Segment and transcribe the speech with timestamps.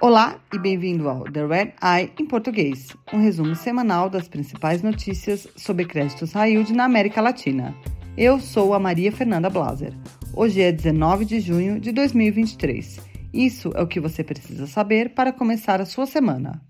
[0.00, 5.46] Olá e bem-vindo ao The Red Eye em português, um resumo semanal das principais notícias
[5.56, 7.74] sobre créditos high na América Latina.
[8.16, 9.92] Eu sou a Maria Fernanda Blaser.
[10.34, 12.98] Hoje é 19 de junho de 2023.
[13.32, 16.69] Isso é o que você precisa saber para começar a sua semana.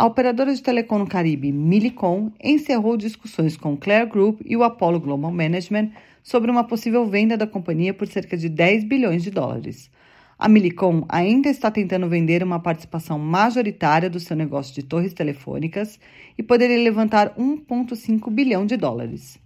[0.00, 4.62] A operadora de telecom no Caribe, Millicom, encerrou discussões com o Clare Group e o
[4.62, 5.90] Apollo Global Management
[6.22, 9.90] sobre uma possível venda da companhia por cerca de 10 bilhões de dólares.
[10.38, 16.00] A Millicom ainda está tentando vender uma participação majoritária do seu negócio de torres telefônicas
[16.38, 19.38] e poderia levantar 1,5 bilhão de dólares.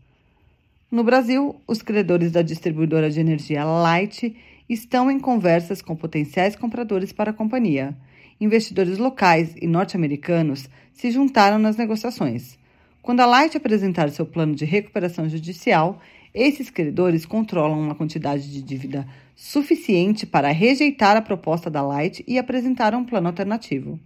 [0.89, 4.37] No Brasil, os credores da distribuidora de energia Light
[4.69, 7.97] estão em conversas com potenciais compradores para a companhia.
[8.41, 12.59] Investidores locais e norte-americanos se juntaram nas negociações.
[13.01, 16.01] Quando a Light apresentar seu plano de recuperação judicial,
[16.33, 22.39] esses credores controlam uma quantidade de dívida suficiente para rejeitar a proposta da Light e
[22.39, 24.01] apresentar um plano alternativo.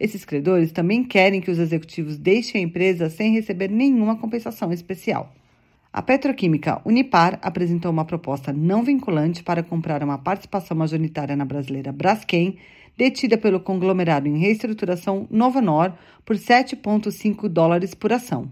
[0.00, 5.32] Esses credores também querem que os executivos deixem a empresa sem receber nenhuma compensação especial.
[5.92, 11.90] A petroquímica Unipar apresentou uma proposta não vinculante para comprar uma participação majoritária na brasileira
[11.90, 12.56] Braskem,
[12.98, 15.92] detida pelo conglomerado em reestruturação Novonor
[16.26, 18.50] por 7,5 dólares por ação.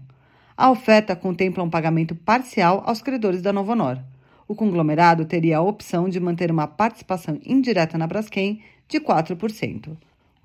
[0.55, 3.99] A oferta contempla um pagamento parcial aos credores da Novonor.
[4.47, 9.89] O conglomerado teria a opção de manter uma participação indireta na Braskem de 4%.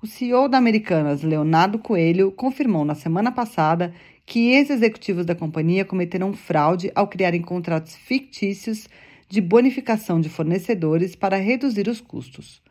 [0.01, 3.93] O CEO da Americanas, Leonardo Coelho, confirmou na semana passada
[4.25, 8.89] que ex-executivos da companhia cometeram fraude ao criarem contratos fictícios
[9.29, 12.61] de bonificação de fornecedores para reduzir os custos.